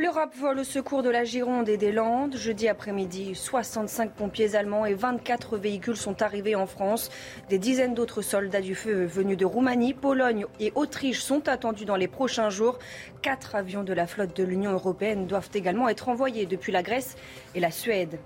[0.00, 2.36] L'Europe vole au secours de la Gironde et des Landes.
[2.36, 7.10] Jeudi après-midi, 65 pompiers allemands et 24 véhicules sont arrivés en France.
[7.48, 11.96] Des dizaines d'autres soldats du feu venus de Roumanie, Pologne et Autriche sont attendus dans
[11.96, 12.78] les prochains jours.
[13.22, 17.16] Quatre avions de la flotte de l'Union européenne doivent également être envoyés depuis la Grèce
[17.56, 18.20] et la Suède.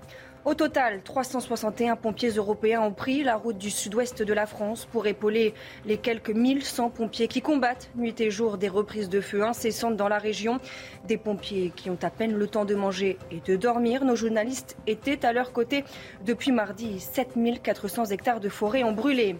[0.45, 5.07] Au total, 361 pompiers européens ont pris la route du sud-ouest de la France pour
[5.07, 5.53] épauler
[5.85, 10.09] les quelques 1100 pompiers qui combattent nuit et jour des reprises de feu incessantes dans
[10.09, 10.59] la région.
[11.07, 14.03] Des pompiers qui ont à peine le temps de manger et de dormir.
[14.03, 15.85] Nos journalistes étaient à leur côté
[16.25, 16.99] depuis mardi.
[16.99, 19.37] 7400 hectares de forêt ont brûlé.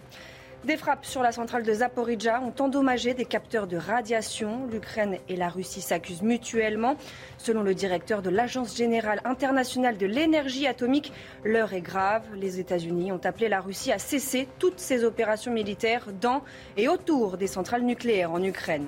[0.64, 4.66] Des frappes sur la centrale de Zaporizhzhia ont endommagé des capteurs de radiation.
[4.72, 6.96] L'Ukraine et la Russie s'accusent mutuellement.
[7.38, 11.12] Selon le directeur de l'Agence générale internationale de l'énergie atomique,
[11.44, 12.24] l'heure est grave.
[12.36, 16.44] Les États-Unis ont appelé la Russie à cesser toutes ses opérations militaires dans
[16.78, 18.88] et autour des centrales nucléaires en Ukraine.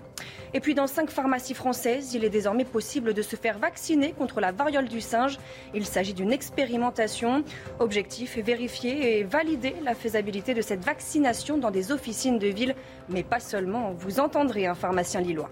[0.53, 4.39] Et puis dans cinq pharmacies françaises, il est désormais possible de se faire vacciner contre
[4.39, 5.37] la variole du singe.
[5.73, 7.43] Il s'agit d'une expérimentation.
[7.79, 12.75] Objectif vérifier et valider la faisabilité de cette vaccination des officines de ville,
[13.09, 13.93] mais pas seulement.
[13.93, 15.49] Vous entendrez un pharmacien lillois.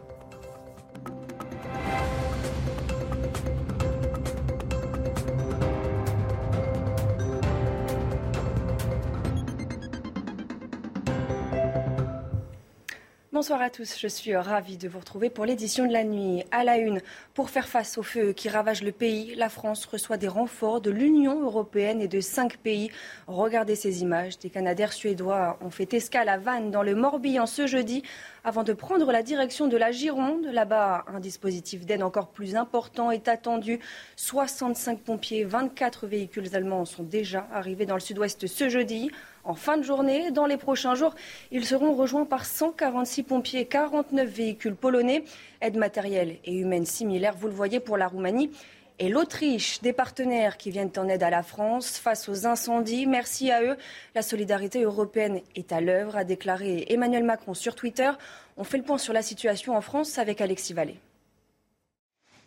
[13.34, 16.44] Bonsoir à tous, je suis ravie de vous retrouver pour l'édition de la nuit.
[16.52, 17.02] À la une,
[17.34, 20.92] pour faire face au feu qui ravage le pays, la France reçoit des renforts de
[20.92, 22.91] l'Union européenne et de cinq pays.
[23.25, 24.38] Regardez ces images.
[24.38, 28.03] Des Canadaires suédois ont fait escale à Vannes dans le Morbihan ce jeudi
[28.44, 30.46] avant de prendre la direction de la Gironde.
[30.46, 33.79] Là-bas, un dispositif d'aide encore plus important est attendu.
[34.16, 39.09] 65 pompiers, 24 véhicules allemands sont déjà arrivés dans le sud-ouest ce jeudi.
[39.44, 41.14] En fin de journée, dans les prochains jours,
[41.52, 45.26] ils seront rejoints par 146 pompiers, 49 véhicules polonais,
[45.59, 48.52] aide matérielle et humaine similaire, vous le voyez, pour la Roumanie
[49.00, 53.06] et l'Autriche, des partenaires qui viennent en aide à la France face aux incendies.
[53.06, 53.76] Merci à eux.
[54.16, 58.12] La solidarité européenne est à l'œuvre, a déclaré Emmanuel Macron sur Twitter.
[58.56, 61.00] On fait le point sur la situation en France avec Alexis Vallée.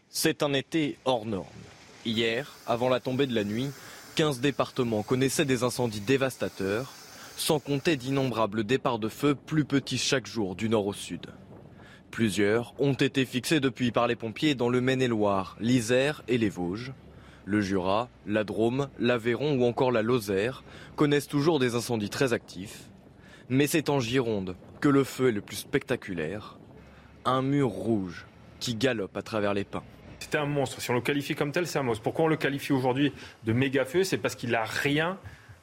[0.09, 1.47] C'est un été hors norme.
[2.07, 3.71] Hier, avant la tombée de la nuit,
[4.17, 6.91] 15 départements connaissaient des incendies dévastateurs,
[7.37, 11.27] sans compter d'innombrables départs de feu plus petits chaque jour du nord au sud.
[12.11, 16.95] Plusieurs ont été fixés depuis par les pompiers dans le Maine-et-Loire, l'Isère et les Vosges.
[17.45, 20.65] Le Jura, la Drôme, l'Aveyron ou encore la Lozère
[20.97, 22.89] connaissent toujours des incendies très actifs.
[23.51, 26.57] Mais c'est en Gironde que le feu est le plus spectaculaire.
[27.27, 28.25] Un mur rouge
[28.61, 29.85] qui galope à travers les pins.
[30.27, 30.81] C'était un monstre.
[30.81, 32.03] Si on le qualifie comme tel, c'est un monstre.
[32.03, 33.13] Pourquoi on le qualifie aujourd'hui
[33.45, 34.03] de méga feu?
[34.03, 35.19] C'est parce qu'il n'a rien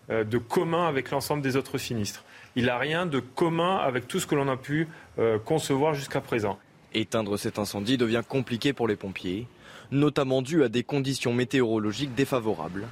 [0.09, 2.23] euh, de commun avec l'ensemble des autres sinistres.
[2.55, 4.87] Il n'a rien de commun avec tout ce que l'on a pu
[5.19, 6.57] euh, concevoir jusqu'à présent.
[6.93, 9.47] Éteindre cet incendie devient compliqué pour les pompiers,
[9.91, 12.87] notamment dû à des conditions météorologiques défavorables.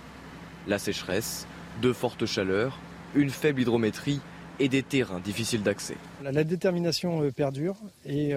[0.67, 1.47] La sécheresse,
[1.81, 2.79] de fortes chaleurs,
[3.15, 4.19] une faible hydrométrie
[4.59, 5.95] et des terrains difficiles d'accès.
[6.21, 8.31] La, détermination euh, perdure et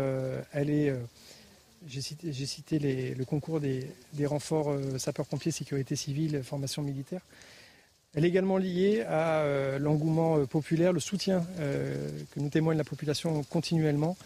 [0.52, 0.94] elle est.
[1.86, 2.00] j'ai
[2.46, 3.86] cité, le concours des,
[4.26, 7.20] renforts euh, sapeurs-pompiers, sécurité civile, formation militaire.
[8.14, 12.84] Elle est également liée à euh, l'engouement euh, populaire, le soutien que nous témoigne la
[12.84, 14.16] population continuellement,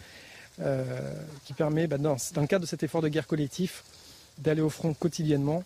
[1.45, 3.85] qui permet, bah, dans, le cadre de cet effort de guerre collectif,
[4.39, 5.63] d'aller au front quotidiennement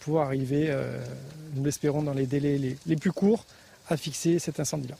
[0.00, 0.76] pour arriver,
[1.54, 3.46] nous l'espérons, dans les délais les, les plus courts,
[3.88, 4.96] à fixer cet incendie-là.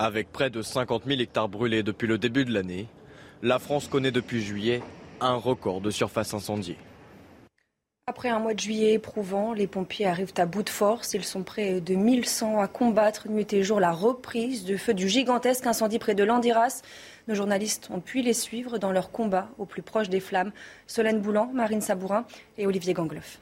[0.00, 2.88] Avec près de 50 000 hectares brûlés depuis le début de l'année,
[3.42, 4.82] la France connaît depuis juillet
[5.20, 6.76] un record de surface incendiée.
[8.08, 11.14] Après un mois de juillet éprouvant, les pompiers arrivent à bout de force.
[11.14, 15.08] Ils sont près de 1100 à combattre nuit et jour la reprise du feu du
[15.08, 16.82] gigantesque incendie près de Landiras.
[17.26, 20.52] Nos journalistes ont pu les suivre dans leur combat au plus proche des flammes.
[20.86, 22.24] Solène Boulan, Marine Sabourin
[22.58, 23.40] et Olivier Gangloff.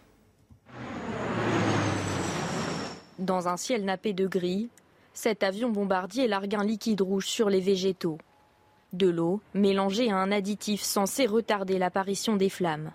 [3.18, 4.70] Dans un ciel nappé de gris,
[5.12, 8.16] cet avion bombardier largue un liquide rouge sur les végétaux.
[8.94, 12.92] De l'eau mélangée à un additif censé retarder l'apparition des flammes.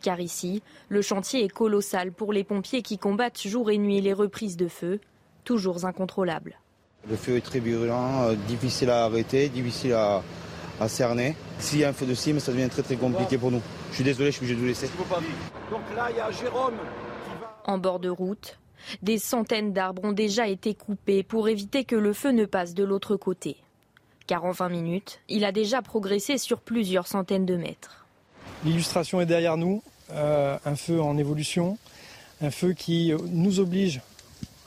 [0.00, 4.14] Car ici, le chantier est colossal pour les pompiers qui combattent jour et nuit les
[4.14, 4.98] reprises de feu,
[5.44, 6.58] toujours incontrôlables.
[7.06, 10.22] Le feu est très virulent, euh, difficile à arrêter, difficile à,
[10.80, 11.36] à cerner.
[11.58, 13.60] S'il y a un feu de cime, ça devient très très compliqué pour nous.
[13.90, 14.88] Je suis désolé, je suis obligé de vous laisser.
[15.70, 16.78] Donc là, il y a Jérôme.
[17.66, 18.58] En bord de route,
[19.02, 22.84] des centaines d'arbres ont déjà été coupés pour éviter que le feu ne passe de
[22.84, 23.58] l'autre côté.
[24.32, 28.06] Car en 20 minutes, il a déjà progressé sur plusieurs centaines de mètres.
[28.64, 29.82] L'illustration est derrière nous,
[30.12, 31.76] euh, un feu en évolution,
[32.40, 34.00] un feu qui nous oblige,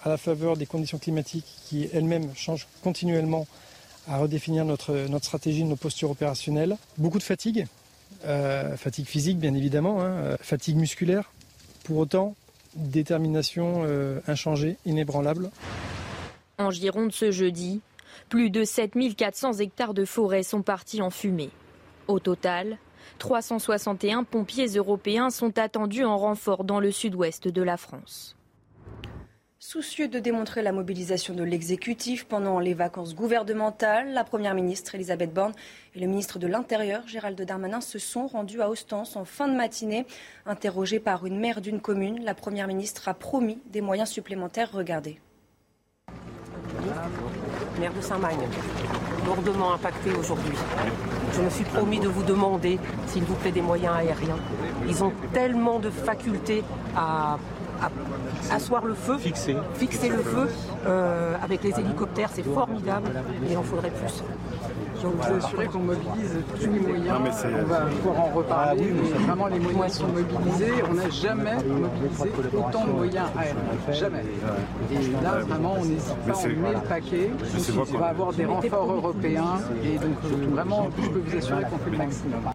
[0.04, 3.48] à la faveur des conditions climatiques qui elles-mêmes changent continuellement,
[4.08, 6.78] à redéfinir notre, notre stratégie, nos postures opérationnelles.
[7.00, 7.66] Beaucoup de fatigue,
[8.26, 11.32] euh, fatigue physique bien évidemment, hein, euh, fatigue musculaire.
[11.86, 12.36] Pour autant,
[12.76, 15.50] détermination euh, inchangée, inébranlable.
[16.60, 17.82] En Gironde ce jeudi,
[18.30, 21.52] plus de 7400 hectares de forêt sont partis en fumée.
[22.08, 22.78] Au total,
[23.20, 28.36] 361 pompiers européens sont attendus en renfort dans le sud-ouest de la France.
[29.68, 35.34] Soucieux de démontrer la mobilisation de l'exécutif pendant les vacances gouvernementales, la Première ministre Elisabeth
[35.34, 35.54] Borne
[35.96, 39.56] et le ministre de l'Intérieur Gérald Darmanin se sont rendus à Ostens en fin de
[39.56, 40.06] matinée.
[40.46, 44.70] Interrogée par une maire d'une commune, la Première ministre a promis des moyens supplémentaires.
[44.72, 45.20] Regardez.
[47.80, 48.48] Maire de Saint-Magne,
[49.26, 50.54] lourdement impacté aujourd'hui.
[51.34, 54.38] Je me suis promis de vous demander, s'il vous plaît, des moyens aériens.
[54.88, 56.64] Ils ont tellement de facultés
[56.96, 57.38] à
[58.52, 60.48] asseoir le feu, fixer, fixer le feu
[60.86, 63.10] euh, avec les hélicoptères, c'est formidable,
[63.42, 64.24] mais il en faudrait plus.
[65.06, 67.46] Je vous assurer qu'on mobilise tous les moyens.
[67.46, 70.74] on va pouvoir en reparler, ah mais vraiment les moyens sont mobilisés.
[70.90, 73.56] On n'a jamais mobilisé autant de moyens aériens.
[73.92, 74.24] Jamais.
[74.92, 77.32] Et là, vraiment, on n'hésite pas, on met le paquet.
[77.78, 79.60] On va avoir des renforts européens.
[79.84, 82.55] Et donc, euh, vraiment, je peux vous assurer qu'on fait le maximum.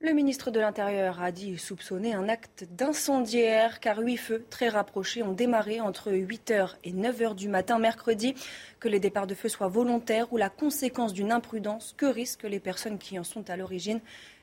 [0.00, 5.24] Le ministre de l'Intérieur a dit soupçonner un acte d'incendiaire car huit feux très rapprochés
[5.24, 8.34] ont démarré entre 8h et 9h du matin mercredi.
[8.78, 12.60] Que les départs de feu soient volontaires ou la conséquence d'une imprudence, que risquent les
[12.60, 13.98] personnes qui en sont à l'origine?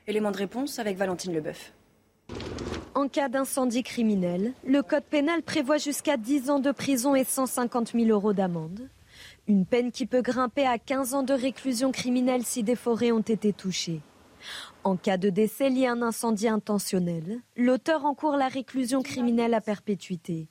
[0.06, 1.72] Élément de réponse avec Valentine Leboeuf.
[2.94, 7.92] En cas d'incendie criminel, le Code pénal prévoit jusqu'à 10 ans de prison et 150
[7.92, 8.90] 000 euros d'amende.
[9.48, 13.20] Une peine qui peut grimper à 15 ans de réclusion criminelle si des forêts ont
[13.20, 14.02] été touchées.
[14.86, 19.60] En cas de décès lié à un incendie intentionnel, l'auteur encourt la réclusion criminelle à
[19.60, 20.46] perpétuité.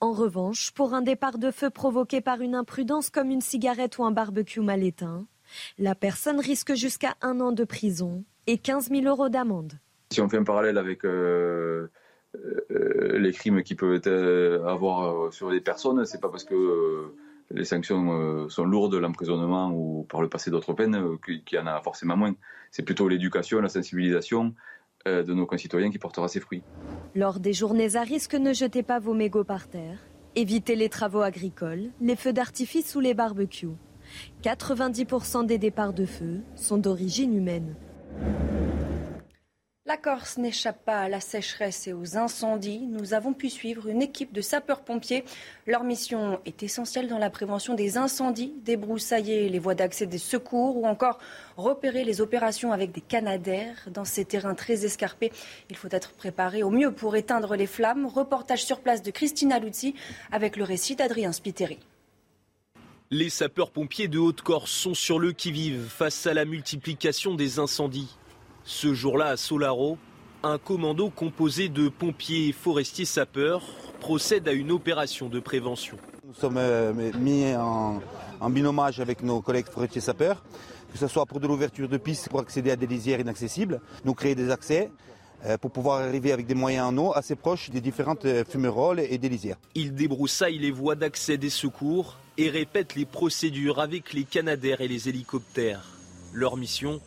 [0.00, 4.04] En revanche, pour un départ de feu provoqué par une imprudence comme une cigarette ou
[4.04, 5.26] un barbecue mal éteint,
[5.78, 9.74] la personne risque jusqu'à un an de prison et 15 000 euros d'amende.
[10.10, 11.90] Si on fait un parallèle avec euh,
[12.36, 14.00] euh, les crimes qui peuvent
[14.66, 17.12] avoir euh, sur les personnes, c'est pas parce que
[17.50, 21.58] les sanctions euh, sont lourdes, l'emprisonnement ou par le passé d'autres peines, euh, qu'il y
[21.58, 22.34] en a forcément moins.
[22.70, 24.54] C'est plutôt l'éducation, la sensibilisation
[25.08, 26.62] euh, de nos concitoyens qui portera ses fruits.
[27.14, 29.98] Lors des journées à risque, ne jetez pas vos mégots par terre.
[30.36, 33.76] Évitez les travaux agricoles, les feux d'artifice ou les barbecues.
[34.42, 37.74] 90% des départs de feu sont d'origine humaine.
[39.90, 42.86] La Corse n'échappe pas à la sécheresse et aux incendies.
[42.86, 45.24] Nous avons pu suivre une équipe de sapeurs-pompiers.
[45.66, 50.76] Leur mission est essentielle dans la prévention des incendies, débroussailler les voies d'accès des secours
[50.76, 51.18] ou encore
[51.56, 53.88] repérer les opérations avec des canadaires.
[53.88, 55.32] Dans ces terrains très escarpés,
[55.70, 58.06] il faut être préparé au mieux pour éteindre les flammes.
[58.06, 59.96] Reportage sur place de Christina Luzzi
[60.30, 61.80] avec le récit d'Adrien Spiteri.
[63.10, 68.16] Les sapeurs-pompiers de Haute-Corse sont sur le qui-vive face à la multiplication des incendies.
[68.72, 69.98] Ce jour-là, à Solaro,
[70.44, 73.62] un commando composé de pompiers et forestiers sapeurs
[73.98, 75.96] procède à une opération de prévention.
[76.24, 78.00] Nous sommes euh, mis en,
[78.48, 80.44] binomage avec nos collègues forestiers sapeurs,
[80.92, 84.14] que ce soit pour de l'ouverture de pistes pour accéder à des lisières inaccessibles, nous
[84.14, 84.88] créer des accès
[85.46, 89.00] euh, pour pouvoir arriver avec des moyens en eau assez proches des différentes euh, fumerolles
[89.00, 89.56] et des lisières.
[89.74, 94.86] Ils débroussaillent les voies d'accès des secours et répètent les procédures avec les canadaires et
[94.86, 95.82] les hélicoptères.
[96.32, 97.00] Leur mission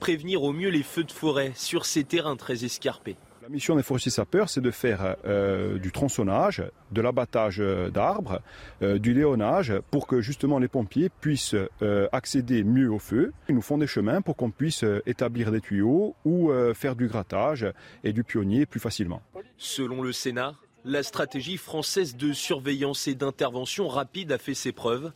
[0.00, 3.16] prévenir au mieux les feux de forêt sur ces terrains très escarpés.
[3.42, 7.58] La mission des forestiers sapeurs, c'est de faire euh, du tronçonnage, de l'abattage
[7.92, 8.40] d'arbres,
[8.82, 13.32] euh, du léonnage, pour que justement les pompiers puissent euh, accéder mieux au feu.
[13.48, 17.66] Ils nous font des chemins pour qu'on puisse établir des tuyaux ou faire du grattage
[18.04, 19.22] et du pionnier plus facilement.
[19.56, 20.54] Selon le Sénat,
[20.84, 25.12] la stratégie française de surveillance et d'intervention rapide a fait ses preuves.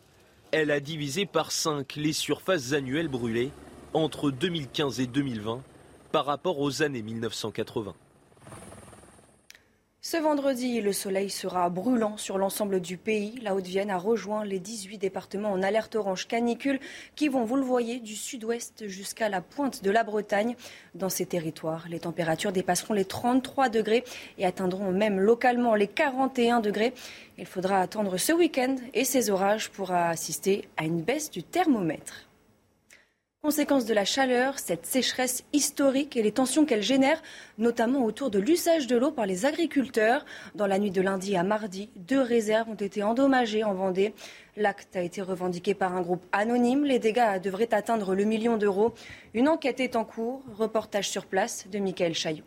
[0.50, 3.50] Elle a divisé par 5 les surfaces annuelles brûlées
[3.94, 5.62] entre 2015 et 2020
[6.12, 7.94] par rapport aux années 1980.
[10.06, 13.38] Ce vendredi, le soleil sera brûlant sur l'ensemble du pays.
[13.40, 16.78] La Haute-Vienne a rejoint les 18 départements en alerte orange canicule
[17.16, 20.56] qui vont, vous le voyez, du sud-ouest jusqu'à la pointe de la Bretagne.
[20.94, 24.04] Dans ces territoires, les températures dépasseront les 33 degrés
[24.36, 26.92] et atteindront même localement les 41 degrés.
[27.38, 32.28] Il faudra attendre ce week-end et ces orages pour assister à une baisse du thermomètre.
[33.44, 37.22] Conséquence de la chaleur, cette sécheresse historique et les tensions qu'elle génère,
[37.58, 40.24] notamment autour de l'usage de l'eau par les agriculteurs.
[40.54, 44.14] Dans la nuit de lundi à mardi, deux réserves ont été endommagées en Vendée.
[44.56, 46.86] L'acte a été revendiqué par un groupe anonyme.
[46.86, 48.94] Les dégâts devraient atteindre le million d'euros.
[49.34, 50.42] Une enquête est en cours.
[50.56, 52.44] Reportage sur place de Michael Chaillot.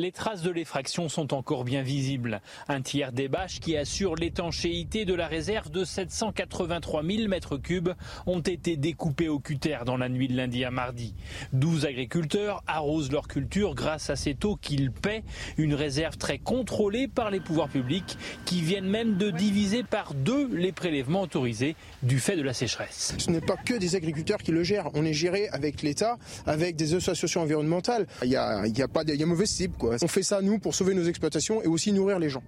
[0.00, 2.40] Les traces de l'effraction sont encore bien visibles.
[2.68, 7.90] Un tiers des bâches qui assurent l'étanchéité de la réserve de 783 000 mètres cubes
[8.24, 11.12] ont été découpées au cutter dans la nuit de lundi à mardi.
[11.52, 15.22] 12 agriculteurs arrosent leur culture grâce à cette eau qu'ils paient,
[15.58, 18.16] une réserve très contrôlée par les pouvoirs publics
[18.46, 23.14] qui viennent même de diviser par deux les prélèvements autorisés du fait de la sécheresse.
[23.18, 24.88] Ce n'est pas que des agriculteurs qui le gèrent.
[24.94, 26.16] On est géré avec l'État,
[26.46, 28.06] avec des associations environnementales.
[28.22, 29.74] Il y a, pas de, mauvaise cible.
[30.02, 32.42] On fait ça, nous, pour sauver nos exploitations et aussi nourrir les gens.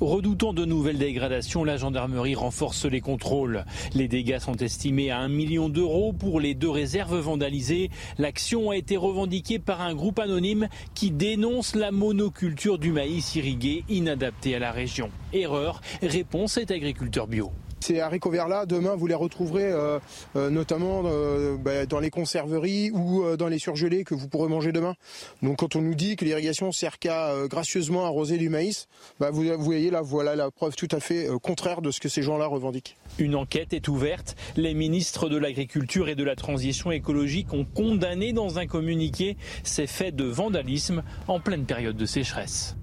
[0.00, 3.64] Redoutant de nouvelles dégradations, la gendarmerie renforce les contrôles.
[3.94, 7.90] Les dégâts sont estimés à 1 million d'euros pour les deux réserves vandalisées.
[8.16, 13.84] L'action a été revendiquée par un groupe anonyme qui dénonce la monoculture du maïs irrigué
[13.88, 15.10] inadapté à la région.
[15.32, 17.50] Erreur, réponse est agriculteur bio.
[17.80, 19.98] Ces haricots verts-là, demain, vous les retrouverez euh,
[20.36, 24.72] euh, notamment euh, bah, dans les conserveries ou dans les surgelés que vous pourrez manger
[24.72, 24.94] demain.
[25.42, 28.88] Donc quand on nous dit que l'irrigation sert qu'à gracieusement arroser du maïs,
[29.20, 32.08] bah, vous, vous, voyez là, voilà la preuve tout à fait contraire de ce que
[32.08, 32.96] ces gens-là revendiquent.
[33.18, 34.36] Une enquête est ouverte.
[34.56, 39.86] Les ministres de l'Agriculture et de la Transition écologique ont condamné dans un communiqué ces
[39.86, 42.76] faits de vandalisme en pleine période de sécheresse.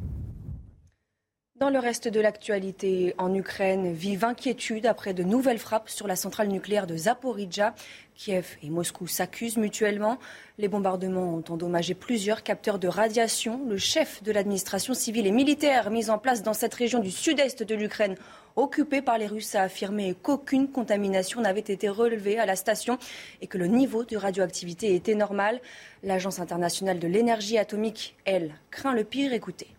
[1.58, 6.18] Dans le reste de l'actualité, en Ukraine, vive inquiétude après de nouvelles frappes sur la
[6.18, 7.74] centrale nucléaire de Zaporizhia.
[8.14, 10.18] Kiev et Moscou s'accusent mutuellement.
[10.58, 13.62] Les bombardements ont endommagé plusieurs capteurs de radiation.
[13.70, 17.64] Le chef de l'administration civile et militaire mise en place dans cette région du sud-est
[17.64, 18.18] de l'Ukraine,
[18.58, 22.98] occupée par les Russes, a affirmé qu'aucune contamination n'avait été relevée à la station
[23.40, 25.62] et que le niveau de radioactivité était normal.
[26.04, 29.32] L'Agence internationale de l'énergie atomique, elle, craint le pire.
[29.32, 29.70] Écoutez.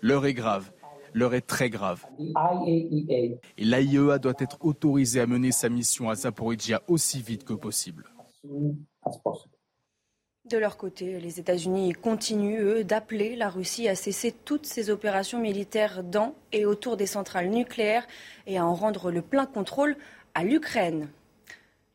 [0.00, 0.70] L'heure est grave.
[1.14, 2.04] L'heure est très grave.
[2.66, 8.04] Et l'AIEA doit être autorisée à mener sa mission à Zaporizhia aussi vite que possible.
[10.44, 15.40] De leur côté, les États-Unis continuent, eux, d'appeler la Russie à cesser toutes ses opérations
[15.40, 18.06] militaires dans et autour des centrales nucléaires
[18.46, 19.96] et à en rendre le plein contrôle
[20.34, 21.08] à l'Ukraine.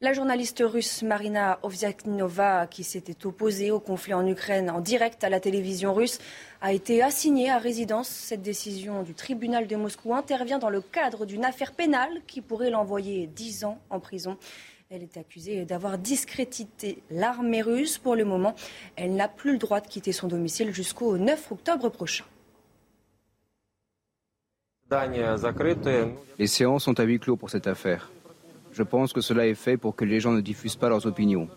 [0.03, 5.29] La journaliste russe Marina Ovziaknova, qui s'était opposée au conflit en Ukraine en direct à
[5.29, 6.17] la télévision russe,
[6.59, 8.07] a été assignée à résidence.
[8.07, 12.71] Cette décision du tribunal de Moscou intervient dans le cadre d'une affaire pénale qui pourrait
[12.71, 14.37] l'envoyer 10 ans en prison.
[14.89, 17.99] Elle est accusée d'avoir discrédité l'armée russe.
[17.99, 18.55] Pour le moment,
[18.95, 22.25] elle n'a plus le droit de quitter son domicile jusqu'au 9 octobre prochain.
[26.39, 28.09] Les séances sont à huis clos pour cette affaire.
[28.73, 31.47] Je pense que cela est fait pour que les gens ne diffusent pas leurs opinions.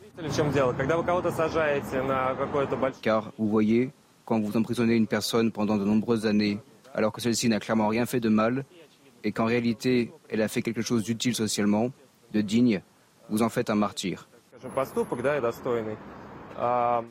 [3.03, 3.91] Car, vous voyez,
[4.25, 6.59] quand vous emprisonnez une personne pendant de nombreuses années,
[6.95, 8.65] alors que celle-ci n'a clairement rien fait de mal,
[9.23, 11.91] et qu'en réalité, elle a fait quelque chose d'utile socialement,
[12.33, 12.83] de digne,
[13.31, 14.29] vous en faites un martyr.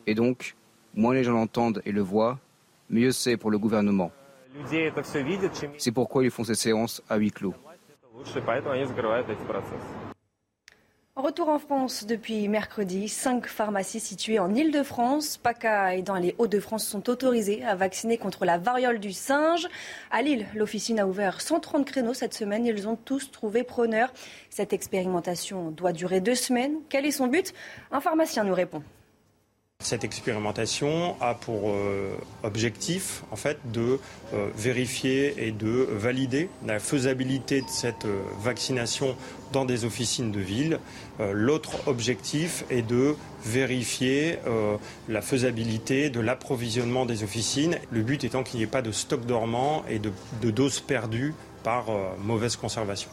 [0.07, 0.55] Et donc,
[0.93, 2.39] moins les gens l'entendent et le voient,
[2.89, 4.11] mieux c'est pour le gouvernement.
[5.77, 7.55] C'est pourquoi ils font ces séances à huis clos.
[11.15, 13.09] Retour en France depuis mercredi.
[13.09, 18.45] Cinq pharmacies situées en Ile-de-France, PACA et dans les Hauts-de-France sont autorisées à vacciner contre
[18.45, 19.67] la variole du singe.
[20.11, 22.67] À Lille, l'officine a ouvert 130 créneaux cette semaine.
[22.67, 24.13] Ils ont tous trouvé preneur.
[24.51, 26.75] Cette expérimentation doit durer deux semaines.
[26.89, 27.53] Quel est son but?
[27.91, 28.83] Un pharmacien nous répond.
[29.83, 33.99] Cette expérimentation a pour euh, objectif en fait de
[34.33, 39.17] euh, vérifier et de valider la faisabilité de cette euh, vaccination
[39.51, 40.79] dans des officines de ville.
[41.31, 44.39] L'autre objectif est de vérifier
[45.07, 47.77] la faisabilité de l'approvisionnement des officines.
[47.91, 50.11] Le but étant qu'il n'y ait pas de stock dormant et de,
[50.41, 51.85] de doses perdues par
[52.17, 53.11] mauvaise conservation.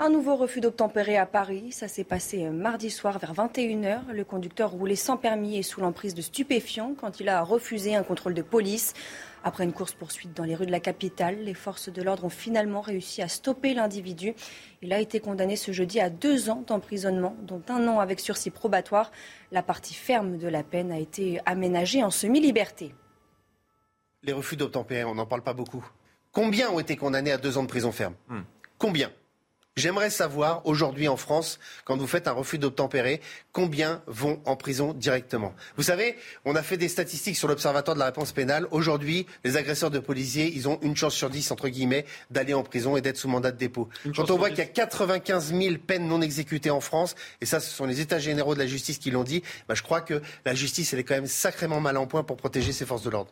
[0.00, 1.72] Un nouveau refus d'obtempérer à Paris.
[1.72, 4.12] Ça s'est passé euh, mardi soir vers 21h.
[4.12, 8.04] Le conducteur roulait sans permis et sous l'emprise de stupéfiants quand il a refusé un
[8.04, 8.94] contrôle de police.
[9.42, 12.80] Après une course-poursuite dans les rues de la capitale, les forces de l'ordre ont finalement
[12.80, 14.34] réussi à stopper l'individu.
[14.82, 18.50] Il a été condamné ce jeudi à deux ans d'emprisonnement, dont un an avec sursis
[18.50, 19.10] probatoire.
[19.50, 22.94] La partie ferme de la peine a été aménagée en semi-liberté.
[24.22, 25.84] Les refus d'obtempérer, on n'en parle pas beaucoup.
[26.30, 28.14] Combien ont été condamnés à deux ans de prison ferme?
[28.28, 28.42] Hmm.
[28.78, 29.10] Combien?
[29.78, 33.20] J'aimerais savoir aujourd'hui en France, quand vous faites un refus d'obtempérer,
[33.52, 35.54] combien vont en prison directement.
[35.76, 38.66] Vous savez, on a fait des statistiques sur l'Observatoire de la réponse pénale.
[38.72, 42.64] Aujourd'hui, les agresseurs de policiers, ils ont une chance sur dix, entre guillemets, d'aller en
[42.64, 43.88] prison et d'être sous mandat de dépôt.
[44.16, 47.60] quand on voit qu'il y a 95 000 peines non exécutées en France, et ça,
[47.60, 50.20] ce sont les États généraux de la justice qui l'ont dit, bah, je crois que
[50.44, 53.10] la justice, elle est quand même sacrément mal en point pour protéger ses forces de
[53.10, 53.30] l'ordre.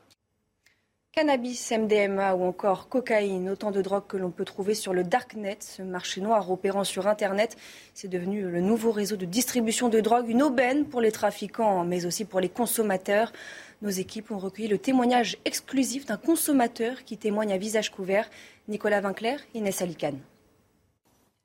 [1.18, 5.56] Cannabis, MDMA ou encore cocaïne, autant de drogues que l'on peut trouver sur le Darknet,
[5.60, 7.56] ce marché noir opérant sur Internet.
[7.94, 12.04] C'est devenu le nouveau réseau de distribution de drogue, une aubaine pour les trafiquants, mais
[12.04, 13.32] aussi pour les consommateurs.
[13.80, 18.28] Nos équipes ont recueilli le témoignage exclusif d'un consommateur qui témoigne à visage couvert.
[18.68, 20.20] Nicolas Vinclair, Inès Alicane.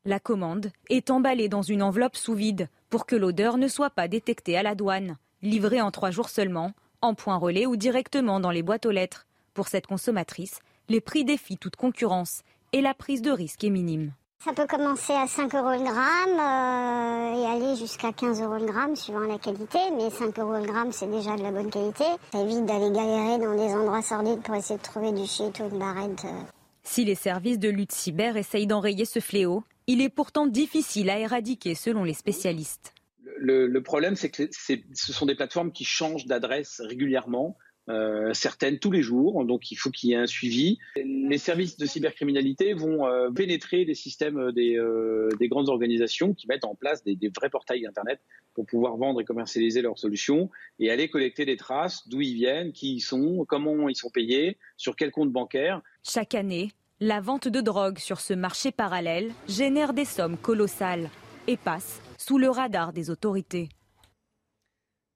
[0.04, 4.10] La commande est emballée dans une enveloppe sous vide pour que l'odeur ne soit pas
[4.10, 5.16] détectée à la douane.
[5.42, 9.28] Livrée en trois jours seulement, en point relais ou directement dans les boîtes aux lettres.
[9.54, 12.44] Pour cette consommatrice, les prix défient toute concurrence
[12.74, 14.14] et la prise de risque est minime.
[14.44, 18.66] Ça peut commencer à 5 euros le gramme euh, et aller jusqu'à 15 euros le
[18.66, 22.06] gramme suivant la qualité, mais 5 euros le gramme c'est déjà de la bonne qualité.
[22.32, 25.70] Ça évite d'aller galérer dans des endroits sordides pour essayer de trouver du shit ou
[25.70, 26.26] une barrette.
[26.26, 26.42] Euh.
[26.84, 31.20] Si les services de lutte cyber essayent d'enrayer ce fléau, il est pourtant difficile à
[31.20, 32.94] éradiquer selon les spécialistes.
[33.38, 37.58] Le, problème, c'est que ce sont des plateformes qui changent d'adresse régulièrement.
[37.90, 40.78] Euh, certaines tous les jours, donc il faut qu'il y ait un suivi.
[40.96, 46.64] Les services de cybercriminalité vont euh, pénétrer les systèmes euh, des, grandes organisations qui mettent
[46.64, 48.20] en place des, vrais portails Internet
[48.54, 52.72] pour pouvoir vendre et commercialiser leurs solutions et aller collecter des traces d'où ils viennent,
[52.72, 55.82] qui ils sont, comment ils sont payés, sur quel compte bancaire.
[56.04, 61.10] Chaque année, la vente de drogue sur ce marché parallèle génère des sommes colossales
[61.48, 63.70] et passe sous le radar des autorités.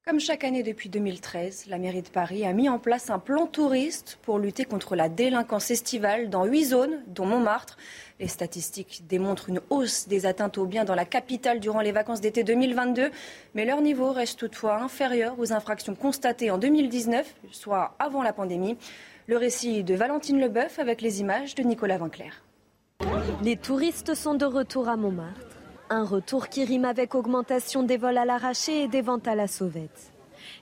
[0.07, 3.47] Comme chaque année depuis 2013, la mairie de Paris a mis en place un plan
[3.47, 7.75] touriste pour lutter contre la délinquance estivale dans huit zones, dont Montmartre.
[8.19, 12.21] Les statistiques démontrent une hausse des atteintes aux biens dans la capitale durant les vacances
[12.21, 13.09] d'été 2022,
[13.55, 18.77] mais leur niveau reste toutefois inférieur aux infractions constatées en 2019, soit avant la pandémie.
[19.25, 22.43] Le récit de Valentine Leboeuf avec les images de Nicolas Vinclair.
[23.41, 25.44] Les touristes sont de retour à Montmartre.
[25.89, 29.47] Un retour qui rime avec augmentation des vols à l'arraché et des ventes à la
[29.47, 30.11] sauvette.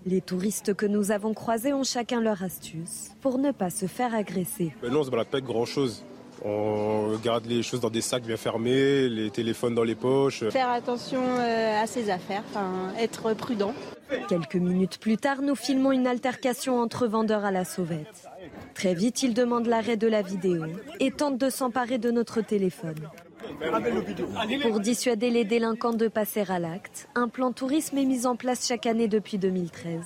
[0.06, 4.14] Les touristes que nous avons croisés ont chacun leur astuce pour ne pas se faire
[4.14, 4.74] agresser.
[4.82, 6.04] Ben non, on se balade pas grand-chose.
[6.44, 10.44] On garde les choses dans des sacs bien fermés, les téléphones dans les poches.
[10.50, 12.44] Faire attention euh, à ses affaires,
[13.00, 13.74] être prudent.
[14.28, 18.28] Quelques minutes plus tard, nous filmons une altercation entre vendeurs à la sauvette.
[18.74, 20.66] Très vite, ils demandent l'arrêt de la vidéo
[21.00, 23.10] et tentent de s'emparer de notre téléphone.
[24.62, 28.68] Pour dissuader les délinquants de passer à l'acte, un plan tourisme est mis en place
[28.68, 30.02] chaque année depuis 2013.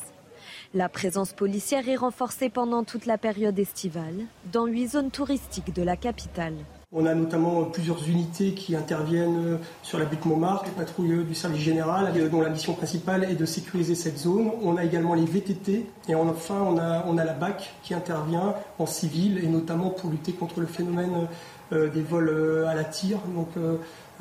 [0.74, 5.82] La présence policière est renforcée pendant toute la période estivale dans huit zones touristiques de
[5.82, 6.54] la capitale.
[6.94, 11.62] On a notamment plusieurs unités qui interviennent sur la butte Montmartre, les patrouilles du service
[11.62, 14.52] général, dont la mission principale est de sécuriser cette zone.
[14.62, 18.56] On a également les VTT et enfin on a, on a la BAC qui intervient
[18.80, 21.28] en civil et notamment pour lutter contre le phénomène
[21.72, 23.50] des vols euh, à la tire, donc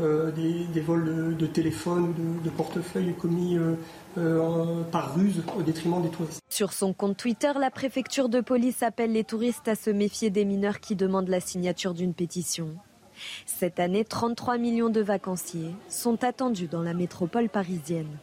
[0.01, 3.59] euh, des, vols de, téléphone de, portefeuille commis
[4.93, 6.41] par ruse au détriment des touristes.
[6.49, 10.45] Sur son compte Twitter, la préfecture de police appelle les touristes à se méfier des
[10.45, 12.75] mineurs qui demandent la signature d'une pétition.
[13.47, 18.19] Cette année, 33 millions de vacanciers sont attendus dans la métropole parisienne.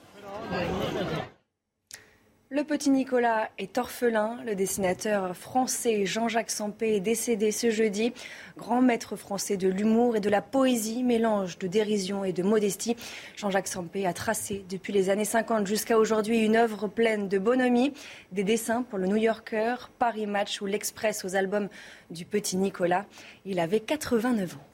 [2.56, 4.38] Le petit Nicolas est orphelin.
[4.46, 8.14] Le dessinateur français Jean-Jacques Sampé est décédé ce jeudi.
[8.58, 12.96] Grand maître français de l'humour et de la poésie, mélange de dérision et de modestie.
[13.38, 17.92] Jean-Jacques Sampé a tracé depuis les années 50 jusqu'à aujourd'hui une œuvre pleine de bonhomie.
[18.32, 21.70] Des dessins pour le New Yorker, Paris Match ou l'Express aux albums
[22.12, 23.08] du petit Nicolas.
[23.48, 24.73] Il avait 89 ans.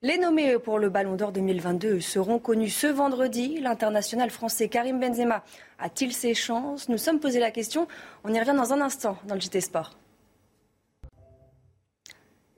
[0.00, 3.58] Les nommés pour le Ballon d'Or 2022 seront connus ce vendredi.
[3.58, 5.42] L'international français Karim Benzema
[5.80, 6.88] a-t-il ses chances?
[6.88, 7.88] Nous sommes posé la question.
[8.22, 9.96] On y revient dans un instant dans le JT Sport.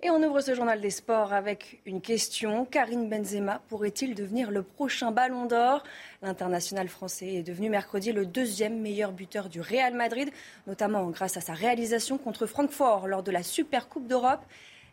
[0.02, 2.66] Et on ouvre ce journal des sports avec une question.
[2.66, 5.82] Karim Benzema pourrait-il devenir le prochain ballon d'or?
[6.20, 10.30] L'international français est devenu mercredi le deuxième meilleur buteur du Real Madrid,
[10.66, 14.44] notamment grâce à sa réalisation contre Francfort lors de la Super Coupe d'Europe.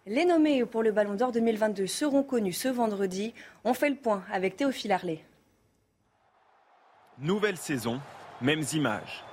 [0.10, 3.34] Les nommés pour le Ballon d'Or 2022 seront connus ce vendredi.
[3.65, 5.20] On fait le point avec Théophile Arlet.
[7.20, 8.00] Nouvelle saison,
[8.39, 9.26] mêmes images.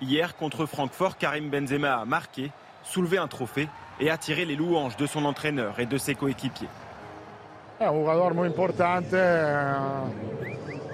[0.00, 2.50] Hier, contre Francfort, Karim Benzema a marqué,
[2.82, 3.68] soulevé un trophée
[4.00, 6.68] et attiré les louanges de son entraîneur et de ses coéquipiers.
[7.78, 9.16] un joueur très important, eh,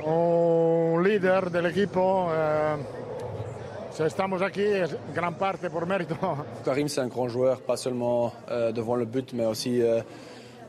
[0.04, 1.96] un leader de l'équipe.
[4.00, 4.62] Estamos aquí,
[5.12, 6.16] gran parte por mérito.
[6.64, 10.02] Karim, c'est un grand joueur, pas seulement euh, devant le but, mais aussi euh,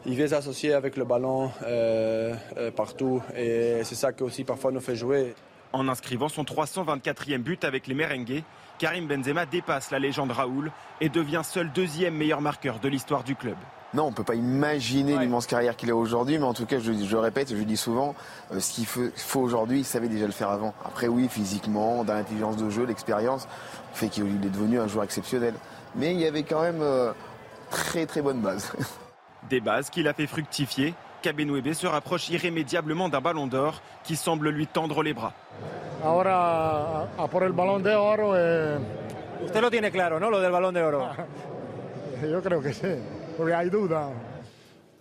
[0.06, 4.72] il veut s'associer avec le ballon euh, euh, partout et c'est ça qui aussi parfois
[4.72, 5.36] nous fait jouer.
[5.74, 8.42] En inscrivant son 324e but avec les Merengues,
[8.80, 13.36] Karim Benzema dépasse la légende Raoul et devient seul deuxième meilleur marqueur de l'histoire du
[13.36, 13.58] club.
[13.94, 16.78] Non, on ne peut pas imaginer l'immense carrière qu'il a aujourd'hui, mais en tout cas,
[16.78, 18.14] je, je le répète, je le dis souvent,
[18.54, 20.76] euh, ce qu'il faut, aujourd'hui, il savait déjà le faire avant.
[20.86, 23.48] Après, oui, physiquement, dans l'intelligence de jeu, l'expérience,
[23.94, 25.56] fait qu'il est devenu un joueur exceptionnel.
[25.96, 27.14] Mais il y avait quand même euh,
[27.72, 28.72] très très bonne base.
[29.50, 30.94] Des bases qu'il a fait fructifier.
[31.24, 35.34] Kabenouébé se rapproche irrémédiablement d'un ballon d'or qui semble lui tendre les bras.
[36.04, 38.34] Ahora a por el balón de oro.
[38.38, 38.78] Eh...
[39.44, 40.30] Usted lo tiene claro, ¿no?
[40.30, 41.10] Lo del balón de oro.
[42.22, 42.88] Yo creo que sí,
[43.40, 44.10] porque hay duda.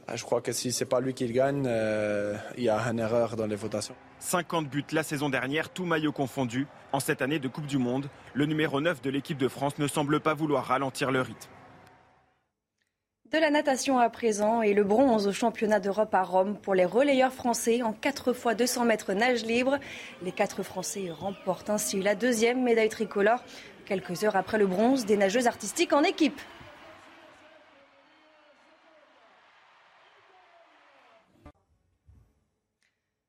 [0.07, 2.79] Ah, je crois que si c'est pas lui qui le gagne, euh, il y a
[2.89, 3.97] une erreur dans les votations.
[4.21, 6.69] 50 buts la saison dernière, tout maillot confondu.
[6.93, 9.89] En cette année de Coupe du Monde, le numéro 9 de l'équipe de France ne
[9.89, 11.51] semble pas vouloir ralentir le rythme.
[13.33, 16.87] De la natation à présent et le bronze au championnat d'Europe à Rome pour les
[16.87, 19.79] relayeurs français en 4 fois 200 mètres nage libre.
[20.23, 23.43] Les 4 Français remportent ainsi la deuxième médaille tricolore
[23.85, 26.41] quelques heures après le bronze des nageuses artistiques en équipe.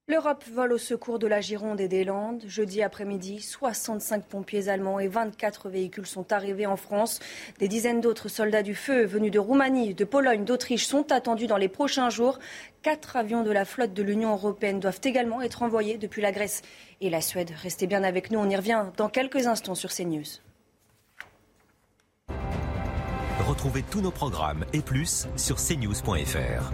[0.10, 2.42] L'Europe vole au secours de la Gironde et des Landes.
[2.48, 7.20] Jeudi après-midi, 65 pompiers allemands et 24 véhicules sont arrivés en France.
[7.60, 11.58] Des dizaines d'autres soldats du feu venus de Roumanie, de Pologne, d'Autriche sont attendus dans
[11.58, 12.40] les prochains jours.
[12.82, 16.64] Quatre avions de la flotte de l'Union européenne doivent également être envoyés depuis la Grèce
[17.02, 17.52] et la Suède.
[17.62, 20.24] Restez bien avec nous, on y revient dans quelques instants sur CNews.
[23.48, 26.74] Retrouvez tous nos programmes et plus sur cnews.fr.